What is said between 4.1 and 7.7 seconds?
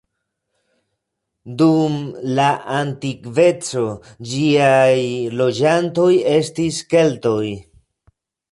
ĝiaj loĝantoj estis Keltoj.